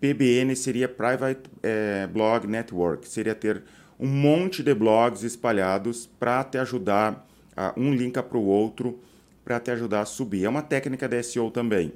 PBN 0.00 0.54
seria 0.54 0.88
Private 0.88 1.50
é, 1.62 2.06
Blog 2.06 2.46
Network, 2.46 3.08
seria 3.08 3.34
ter 3.34 3.62
um 3.98 4.06
monte 4.06 4.62
de 4.62 4.74
blogs 4.74 5.22
espalhados 5.22 6.06
para 6.18 6.44
te 6.44 6.58
ajudar, 6.58 7.26
a, 7.56 7.72
um 7.76 7.94
linka 7.94 8.22
para 8.22 8.36
o 8.36 8.44
outro, 8.44 9.00
para 9.44 9.58
te 9.58 9.70
ajudar 9.70 10.00
a 10.00 10.04
subir. 10.04 10.44
É 10.44 10.48
uma 10.48 10.62
técnica 10.62 11.08
de 11.08 11.22
SEO 11.22 11.50
também. 11.50 11.92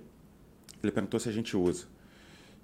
Ele 0.83 0.93
perguntou 0.93 1.21
se 1.21 1.29
a 1.29 1.33
gente 1.33 1.57
usa. 1.57 1.87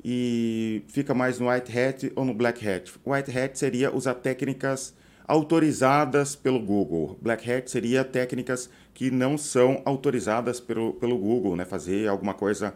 E 0.05 0.83
fica 0.89 1.13
mais 1.13 1.39
no 1.39 1.51
White 1.51 1.79
Hat 1.79 2.13
ou 2.15 2.25
no 2.25 2.33
Black 2.33 2.67
Hat. 2.67 2.93
White 3.05 3.37
Hat 3.37 3.59
seria 3.59 3.95
usar 3.95 4.15
técnicas 4.15 4.95
autorizadas 5.27 6.37
pelo 6.37 6.61
Google. 6.61 7.19
Black 7.21 7.51
Hat 7.51 7.71
seria 7.71 8.05
técnicas 8.05 8.71
que 8.95 9.11
não 9.11 9.37
são 9.37 9.83
autorizadas 9.85 10.61
pelo, 10.61 10.95
pelo 10.95 11.19
Google, 11.19 11.57
né? 11.57 11.65
Fazer 11.65 12.09
alguma 12.09 12.35
coisa 12.35 12.75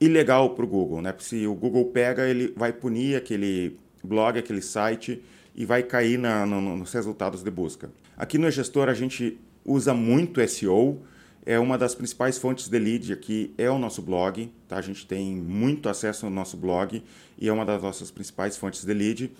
ilegal 0.00 0.54
para 0.54 0.64
o 0.64 0.68
Google, 0.68 1.02
né? 1.02 1.14
Se 1.18 1.46
o 1.46 1.54
Google 1.54 1.86
pega, 1.86 2.28
ele 2.28 2.54
vai 2.56 2.72
punir 2.72 3.16
aquele 3.16 3.76
blog, 4.02 4.38
aquele 4.38 4.62
site 4.62 5.22
e 5.54 5.64
vai 5.64 5.82
cair 5.82 6.18
na, 6.18 6.46
no, 6.46 6.60
nos 6.60 6.92
resultados 6.92 7.42
de 7.42 7.50
busca. 7.50 7.90
Aqui 8.16 8.38
no 8.38 8.50
Gestor 8.50 8.88
a 8.88 8.94
gente 8.94 9.38
usa 9.64 9.94
muito 9.94 10.46
SEO, 10.48 11.02
é 11.44 11.58
uma 11.58 11.78
das 11.78 11.94
principais 11.94 12.38
fontes 12.38 12.68
de 12.68 12.78
lead 12.78 13.12
aqui 13.12 13.54
é 13.56 13.70
o 13.70 13.78
nosso 13.78 14.02
blog, 14.02 14.50
tá? 14.68 14.76
A 14.76 14.82
gente 14.82 15.06
tem 15.06 15.34
muito 15.34 15.88
acesso 15.88 16.26
ao 16.26 16.32
nosso 16.32 16.56
blog 16.56 17.02
e 17.38 17.48
é 17.48 17.52
uma 17.52 17.64
das 17.64 17.82
nossas 17.82 18.10
principais 18.10 18.56
fontes 18.56 18.84
de 18.84 18.92
lead. 18.92 19.32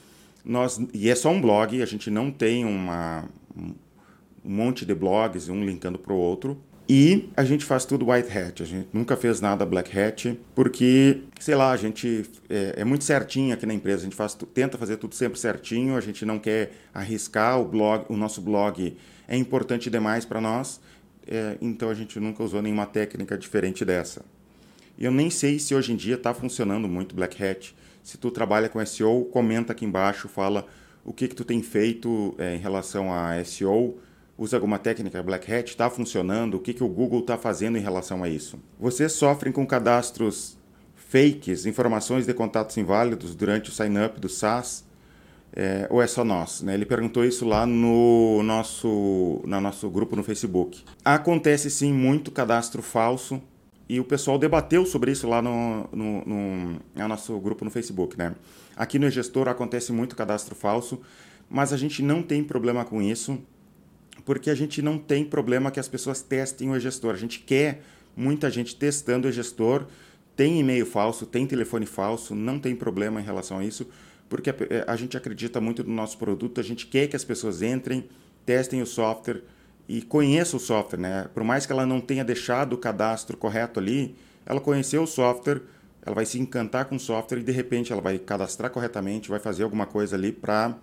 Nós, 0.44 0.80
e 0.94 1.10
é 1.10 1.14
só 1.14 1.30
um 1.30 1.40
blog, 1.40 1.82
a 1.82 1.86
gente 1.86 2.10
não 2.10 2.30
tem 2.30 2.64
uma, 2.64 3.28
um 3.54 3.74
monte 4.42 4.86
de 4.86 4.94
blogs, 4.94 5.48
um 5.48 5.64
linkando 5.64 5.98
para 5.98 6.12
o 6.12 6.16
outro. 6.16 6.60
E 6.88 7.30
a 7.36 7.44
gente 7.44 7.64
faz 7.64 7.84
tudo 7.84 8.10
white 8.10 8.36
hat, 8.36 8.64
a 8.64 8.66
gente 8.66 8.88
nunca 8.92 9.16
fez 9.16 9.40
nada 9.40 9.64
black 9.64 9.96
hat, 9.96 10.36
porque, 10.56 11.20
sei 11.38 11.54
lá, 11.54 11.70
a 11.70 11.76
gente 11.76 12.24
é, 12.48 12.74
é 12.78 12.84
muito 12.84 13.04
certinho 13.04 13.54
aqui 13.54 13.64
na 13.64 13.72
empresa, 13.72 14.00
a 14.00 14.04
gente 14.04 14.16
faz, 14.16 14.36
tenta 14.52 14.76
fazer 14.76 14.96
tudo 14.96 15.14
sempre 15.14 15.38
certinho, 15.38 15.96
a 15.96 16.00
gente 16.00 16.24
não 16.24 16.36
quer 16.36 16.72
arriscar 16.92 17.60
o 17.60 17.64
blog, 17.64 18.06
o 18.08 18.16
nosso 18.16 18.40
blog 18.40 18.96
é 19.30 19.36
importante 19.36 19.88
demais 19.88 20.26
para 20.26 20.40
nós, 20.40 20.80
é, 21.26 21.56
então 21.62 21.88
a 21.88 21.94
gente 21.94 22.20
nunca 22.20 22.42
usou 22.42 22.60
nenhuma 22.60 22.84
técnica 22.84 23.38
diferente 23.38 23.84
dessa. 23.84 24.22
Eu 24.98 25.10
nem 25.10 25.30
sei 25.30 25.58
se 25.58 25.74
hoje 25.74 25.92
em 25.92 25.96
dia 25.96 26.16
está 26.16 26.34
funcionando 26.34 26.86
muito 26.86 27.14
black 27.14 27.42
hat, 27.42 27.74
se 28.02 28.18
tu 28.18 28.30
trabalha 28.30 28.68
com 28.68 28.84
SEO, 28.84 29.24
comenta 29.26 29.72
aqui 29.72 29.84
embaixo, 29.84 30.28
fala 30.28 30.66
o 31.04 31.12
que, 31.12 31.28
que 31.28 31.34
tu 31.34 31.44
tem 31.44 31.62
feito 31.62 32.34
é, 32.38 32.56
em 32.56 32.58
relação 32.58 33.14
a 33.14 33.42
SEO, 33.44 33.98
usa 34.36 34.56
alguma 34.56 34.78
técnica 34.78 35.22
Black 35.22 35.52
Hat, 35.52 35.68
está 35.68 35.88
funcionando, 35.90 36.54
o 36.54 36.60
que, 36.60 36.72
que 36.72 36.82
o 36.82 36.88
Google 36.88 37.20
está 37.20 37.36
fazendo 37.36 37.76
em 37.76 37.80
relação 37.80 38.24
a 38.24 38.28
isso. 38.28 38.58
Vocês 38.78 39.12
sofrem 39.12 39.52
com 39.52 39.66
cadastros 39.66 40.58
fakes, 40.94 41.66
informações 41.66 42.26
de 42.26 42.32
contatos 42.32 42.76
inválidos 42.76 43.34
durante 43.34 43.68
o 43.68 43.72
sign-up 43.72 44.18
do 44.18 44.28
SaaS, 44.28 44.84
é, 45.52 45.86
ou 45.90 46.00
é 46.00 46.06
só 46.06 46.24
nós? 46.24 46.62
Né? 46.62 46.74
Ele 46.74 46.86
perguntou 46.86 47.24
isso 47.24 47.46
lá 47.46 47.66
no 47.66 48.42
nosso, 48.42 49.40
no 49.44 49.60
nosso 49.60 49.88
grupo 49.90 50.14
no 50.14 50.22
Facebook. 50.22 50.82
Acontece 51.04 51.70
sim 51.70 51.92
muito 51.92 52.30
cadastro 52.30 52.82
falso, 52.82 53.42
e 53.88 53.98
o 53.98 54.04
pessoal 54.04 54.38
debateu 54.38 54.86
sobre 54.86 55.10
isso 55.10 55.28
lá 55.28 55.42
no, 55.42 55.88
no, 55.92 56.24
no, 56.24 56.80
no 56.94 57.08
nosso 57.08 57.36
grupo 57.40 57.64
no 57.64 57.72
Facebook, 57.72 58.16
né? 58.16 58.36
Aqui 58.76 59.00
no 59.00 59.10
Gestor 59.10 59.48
acontece 59.48 59.92
muito 59.92 60.14
cadastro 60.14 60.54
falso, 60.54 61.00
mas 61.48 61.72
a 61.72 61.76
gente 61.76 62.00
não 62.00 62.22
tem 62.22 62.44
problema 62.44 62.84
com 62.84 63.02
isso, 63.02 63.42
porque 64.24 64.48
a 64.48 64.54
gente 64.54 64.80
não 64.80 64.96
tem 64.96 65.24
problema 65.24 65.72
que 65.72 65.80
as 65.80 65.88
pessoas 65.88 66.22
testem 66.22 66.70
o 66.70 66.78
gestor. 66.78 67.14
A 67.14 67.18
gente 67.18 67.40
quer 67.40 67.82
muita 68.16 68.48
gente 68.48 68.76
testando 68.76 69.26
o 69.26 69.32
gestor, 69.32 69.86
tem 70.36 70.60
e-mail 70.60 70.86
falso, 70.86 71.26
tem 71.26 71.44
telefone 71.44 71.84
falso, 71.84 72.32
não 72.32 72.60
tem 72.60 72.76
problema 72.76 73.20
em 73.20 73.24
relação 73.24 73.58
a 73.58 73.64
isso, 73.64 73.88
porque 74.30 74.48
a, 74.48 74.54
a 74.86 74.96
gente 74.96 75.14
acredita 75.18 75.60
muito 75.60 75.84
no 75.84 75.92
nosso 75.92 76.16
produto, 76.16 76.58
a 76.58 76.64
gente 76.64 76.86
quer 76.86 77.08
que 77.08 77.16
as 77.16 77.24
pessoas 77.24 77.60
entrem, 77.60 78.08
testem 78.46 78.80
o 78.80 78.86
software, 78.86 79.42
e 79.92 80.00
conheça 80.00 80.56
o 80.56 80.60
software, 80.60 81.00
né? 81.00 81.26
Por 81.34 81.42
mais 81.42 81.66
que 81.66 81.72
ela 81.72 81.84
não 81.84 82.00
tenha 82.00 82.24
deixado 82.24 82.74
o 82.74 82.78
cadastro 82.78 83.36
correto 83.36 83.80
ali, 83.80 84.14
ela 84.46 84.60
conheceu 84.60 85.02
o 85.02 85.06
software, 85.06 85.62
ela 86.06 86.14
vai 86.14 86.24
se 86.24 86.38
encantar 86.38 86.84
com 86.84 86.94
o 86.94 87.00
software 87.00 87.40
e 87.40 87.42
de 87.42 87.50
repente 87.50 87.92
ela 87.92 88.00
vai 88.00 88.16
cadastrar 88.16 88.70
corretamente, 88.70 89.28
vai 89.28 89.40
fazer 89.40 89.64
alguma 89.64 89.86
coisa 89.86 90.14
ali 90.14 90.30
para 90.30 90.76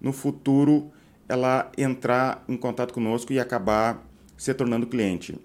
no 0.00 0.12
futuro 0.12 0.90
ela 1.28 1.70
entrar 1.78 2.42
em 2.48 2.56
contato 2.56 2.92
conosco 2.92 3.32
e 3.32 3.38
acabar 3.38 4.04
se 4.36 4.52
tornando 4.52 4.84
cliente. 4.84 5.38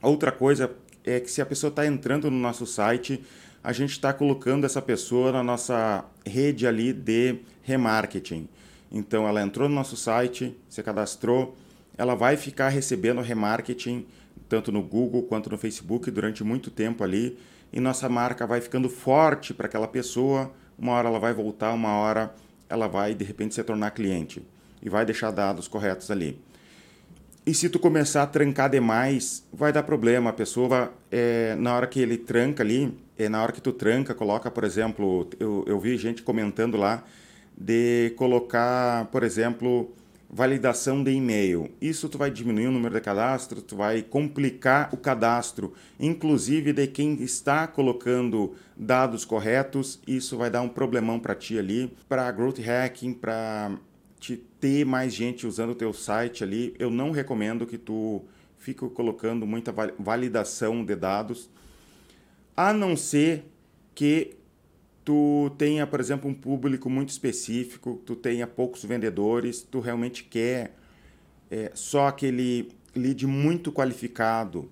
Outra 0.00 0.30
coisa 0.30 0.70
é 1.02 1.18
que 1.18 1.28
se 1.28 1.42
a 1.42 1.46
pessoa 1.46 1.70
está 1.70 1.84
entrando 1.84 2.30
no 2.30 2.38
nosso 2.38 2.64
site, 2.66 3.20
a 3.62 3.72
gente 3.72 3.90
está 3.90 4.12
colocando 4.12 4.64
essa 4.64 4.82
pessoa 4.82 5.30
na 5.30 5.42
nossa 5.42 6.04
rede 6.26 6.66
ali 6.66 6.92
de 6.92 7.36
remarketing. 7.62 8.48
Então 8.90 9.26
ela 9.26 9.40
entrou 9.40 9.68
no 9.68 9.74
nosso 9.74 9.96
site, 9.96 10.56
se 10.68 10.82
cadastrou, 10.82 11.56
ela 11.96 12.14
vai 12.14 12.36
ficar 12.36 12.68
recebendo 12.68 13.20
remarketing 13.20 14.06
tanto 14.48 14.72
no 14.72 14.82
Google 14.82 15.22
quanto 15.22 15.48
no 15.48 15.56
Facebook 15.56 16.10
durante 16.10 16.42
muito 16.42 16.70
tempo 16.70 17.04
ali 17.04 17.38
e 17.72 17.80
nossa 17.80 18.08
marca 18.08 18.46
vai 18.46 18.60
ficando 18.60 18.88
forte 18.88 19.54
para 19.54 19.66
aquela 19.66 19.88
pessoa. 19.88 20.52
Uma 20.78 20.92
hora 20.92 21.08
ela 21.08 21.18
vai 21.18 21.32
voltar, 21.32 21.72
uma 21.72 21.94
hora 21.96 22.34
ela 22.68 22.86
vai 22.88 23.14
de 23.14 23.24
repente 23.24 23.54
se 23.54 23.62
tornar 23.62 23.92
cliente 23.92 24.42
e 24.82 24.88
vai 24.88 25.06
deixar 25.06 25.30
dados 25.30 25.68
corretos 25.68 26.10
ali. 26.10 26.38
E 27.44 27.54
se 27.54 27.68
tu 27.68 27.78
começar 27.78 28.22
a 28.22 28.26
trancar 28.26 28.70
demais, 28.70 29.44
vai 29.52 29.72
dar 29.72 29.82
problema. 29.82 30.30
A 30.30 30.32
pessoa, 30.32 30.92
é, 31.10 31.56
na 31.56 31.74
hora 31.74 31.86
que 31.86 31.98
ele 31.98 32.16
tranca 32.16 32.62
ali, 32.62 32.96
é, 33.24 33.28
na 33.28 33.42
hora 33.42 33.52
que 33.52 33.60
tu 33.60 33.72
tranca, 33.72 34.14
coloca, 34.14 34.50
por 34.50 34.64
exemplo, 34.64 35.28
eu, 35.38 35.64
eu 35.66 35.78
vi 35.78 35.96
gente 35.96 36.22
comentando 36.22 36.76
lá 36.76 37.04
de 37.56 38.12
colocar, 38.16 39.06
por 39.06 39.22
exemplo, 39.22 39.92
validação 40.28 41.04
de 41.04 41.10
e-mail. 41.10 41.70
Isso 41.80 42.08
tu 42.08 42.16
vai 42.16 42.30
diminuir 42.30 42.66
o 42.66 42.72
número 42.72 42.94
de 42.94 43.00
cadastro, 43.02 43.60
tu 43.60 43.76
vai 43.76 44.00
complicar 44.02 44.88
o 44.92 44.96
cadastro, 44.96 45.74
inclusive 46.00 46.72
de 46.72 46.86
quem 46.86 47.22
está 47.22 47.66
colocando 47.66 48.54
dados 48.74 49.26
corretos. 49.26 50.00
Isso 50.06 50.38
vai 50.38 50.50
dar 50.50 50.62
um 50.62 50.68
problemão 50.68 51.20
para 51.20 51.34
ti 51.34 51.58
ali, 51.58 51.92
para 52.08 52.32
growth 52.32 52.58
hacking, 52.58 53.12
para 53.12 53.72
te 54.18 54.36
ter 54.58 54.86
mais 54.86 55.12
gente 55.12 55.46
usando 55.46 55.70
o 55.70 55.74
teu 55.74 55.92
site 55.92 56.42
ali. 56.42 56.74
Eu 56.78 56.90
não 56.90 57.10
recomendo 57.10 57.66
que 57.66 57.76
tu 57.76 58.22
fique 58.56 58.88
colocando 58.88 59.46
muita 59.46 59.74
validação 59.98 60.84
de 60.84 60.94
dados, 60.94 61.50
a 62.56 62.72
não 62.72 62.96
ser 62.96 63.44
que 63.94 64.36
tu 65.04 65.50
tenha, 65.58 65.86
por 65.86 66.00
exemplo, 66.00 66.30
um 66.30 66.34
público 66.34 66.88
muito 66.88 67.10
específico, 67.10 68.00
tu 68.06 68.14
tenha 68.14 68.46
poucos 68.46 68.84
vendedores, 68.84 69.62
tu 69.62 69.80
realmente 69.80 70.24
quer 70.24 70.76
é, 71.50 71.70
só 71.74 72.06
aquele 72.06 72.70
lead 72.94 73.26
muito 73.26 73.72
qualificado. 73.72 74.70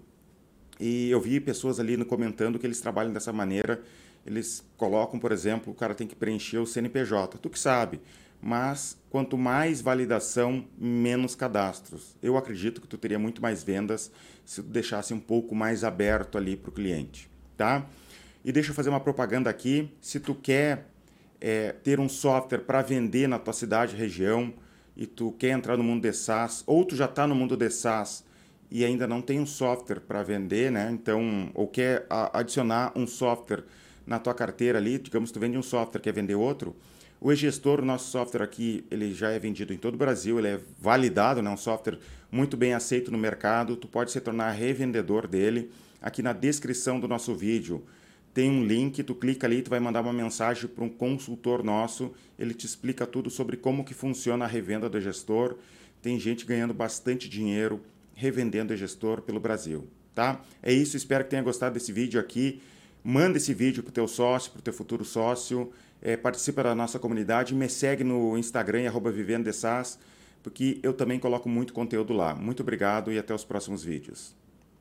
E 0.78 1.10
eu 1.10 1.20
vi 1.20 1.40
pessoas 1.40 1.78
ali 1.78 1.96
no 1.96 2.06
comentando 2.06 2.58
que 2.58 2.66
eles 2.66 2.80
trabalham 2.80 3.12
dessa 3.12 3.32
maneira. 3.32 3.82
Eles 4.26 4.64
colocam, 4.76 5.18
por 5.18 5.32
exemplo, 5.32 5.72
o 5.72 5.76
cara 5.76 5.94
tem 5.94 6.06
que 6.06 6.16
preencher 6.16 6.58
o 6.58 6.66
CNPJ. 6.66 7.38
Tu 7.38 7.50
que 7.50 7.58
sabe. 7.58 8.00
Mas 8.40 8.96
quanto 9.10 9.37
mais 9.37 9.82
validação, 9.82 10.64
menos 10.78 11.34
cadastros. 11.34 12.16
Eu 12.22 12.38
acredito 12.38 12.80
que 12.80 12.88
tu 12.88 12.96
teria 12.96 13.18
muito 13.18 13.42
mais 13.42 13.62
vendas 13.62 14.10
se 14.44 14.62
tu 14.62 14.68
deixasse 14.68 15.12
um 15.12 15.20
pouco 15.20 15.54
mais 15.54 15.84
aberto 15.84 16.38
ali 16.38 16.56
para 16.56 16.70
o 16.70 16.72
cliente, 16.72 17.30
tá? 17.60 17.84
E 18.42 18.50
deixa 18.50 18.70
eu 18.70 18.74
fazer 18.74 18.88
uma 18.88 19.00
propaganda 19.00 19.50
aqui. 19.50 19.92
Se 20.00 20.18
tu 20.18 20.34
quer 20.34 20.86
é, 21.38 21.72
ter 21.72 22.00
um 22.00 22.08
software 22.08 22.60
para 22.60 22.80
vender 22.80 23.28
na 23.28 23.38
tua 23.38 23.52
cidade, 23.52 23.94
região, 23.94 24.54
e 24.96 25.04
tu 25.04 25.32
quer 25.32 25.50
entrar 25.50 25.76
no 25.76 25.84
mundo 25.84 26.00
de 26.00 26.10
SaaS, 26.14 26.64
ou 26.66 26.86
tu 26.86 26.96
já 26.96 27.04
está 27.04 27.26
no 27.26 27.34
mundo 27.34 27.58
de 27.58 27.68
SaaS 27.68 28.24
e 28.70 28.82
ainda 28.82 29.06
não 29.06 29.20
tem 29.20 29.38
um 29.38 29.44
software 29.44 30.00
para 30.00 30.22
vender, 30.22 30.72
né? 30.72 30.88
Então, 30.90 31.50
ou 31.52 31.68
quer 31.68 32.06
adicionar 32.32 32.92
um 32.96 33.06
software 33.06 33.62
na 34.06 34.18
tua 34.18 34.32
carteira 34.32 34.78
ali, 34.78 34.98
digamos 34.98 35.30
tu 35.30 35.38
vende 35.38 35.58
um 35.58 35.62
software, 35.62 36.00
quer 36.00 36.14
vender 36.14 36.36
outro, 36.36 36.74
o 37.20 37.30
e-gestor, 37.30 37.80
o 37.80 37.84
nosso 37.84 38.10
software 38.10 38.42
aqui, 38.42 38.84
ele 38.90 39.12
já 39.12 39.30
é 39.30 39.38
vendido 39.38 39.74
em 39.74 39.76
todo 39.76 39.94
o 39.94 39.98
Brasil, 39.98 40.38
ele 40.38 40.48
é 40.48 40.60
validado, 40.80 41.42
né? 41.42 41.50
um 41.50 41.56
software 41.56 41.98
muito 42.32 42.56
bem 42.56 42.72
aceito 42.72 43.10
no 43.10 43.18
mercado, 43.18 43.76
tu 43.76 43.86
pode 43.86 44.10
se 44.10 44.20
tornar 44.20 44.50
revendedor 44.52 45.26
dele. 45.26 45.70
Aqui 46.00 46.22
na 46.22 46.32
descrição 46.32 46.98
do 46.98 47.06
nosso 47.06 47.34
vídeo 47.34 47.84
tem 48.32 48.50
um 48.50 48.64
link, 48.64 49.02
tu 49.02 49.14
clica 49.14 49.46
ali, 49.46 49.60
tu 49.60 49.68
vai 49.68 49.80
mandar 49.80 50.00
uma 50.00 50.14
mensagem 50.14 50.66
para 50.66 50.82
um 50.82 50.88
consultor 50.88 51.62
nosso, 51.62 52.12
ele 52.38 52.54
te 52.54 52.64
explica 52.64 53.06
tudo 53.06 53.28
sobre 53.28 53.56
como 53.56 53.84
que 53.84 53.92
funciona 53.92 54.46
a 54.46 54.48
revenda 54.48 54.88
do 54.88 54.98
gestor. 54.98 55.56
Tem 56.00 56.18
gente 56.18 56.46
ganhando 56.46 56.72
bastante 56.72 57.28
dinheiro 57.28 57.82
revendendo 58.14 58.72
o 58.72 58.76
gestor 58.76 59.20
pelo 59.20 59.40
Brasil, 59.40 59.86
tá? 60.14 60.40
É 60.62 60.72
isso, 60.72 60.96
espero 60.96 61.24
que 61.24 61.30
tenha 61.30 61.42
gostado 61.42 61.74
desse 61.74 61.92
vídeo 61.92 62.18
aqui. 62.18 62.62
Manda 63.02 63.38
esse 63.38 63.52
vídeo 63.52 63.82
para 63.82 63.90
o 63.90 63.92
teu 63.92 64.08
sócio, 64.08 64.52
para 64.52 64.60
o 64.60 64.62
teu 64.62 64.72
futuro 64.72 65.04
sócio, 65.04 65.72
é, 66.02 66.16
participa 66.16 66.62
da 66.62 66.75
nossa 66.75 66.99
comunidade, 66.99 67.54
me 67.54 67.69
segue 67.69 68.04
no 68.04 68.37
Instagram, 68.38 68.87
arroba 68.87 69.11
Vivendo 69.11 69.50
porque 70.42 70.80
eu 70.83 70.92
também 70.92 71.19
coloco 71.19 71.49
muito 71.49 71.73
conteúdo 71.73 72.12
lá. 72.12 72.35
Muito 72.35 72.62
obrigado 72.62 73.12
e 73.12 73.19
até 73.19 73.35
os 73.35 73.45
próximos 73.45 73.85
vídeos. 73.85 74.39